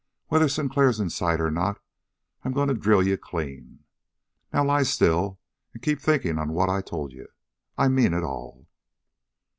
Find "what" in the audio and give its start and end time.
6.53-6.69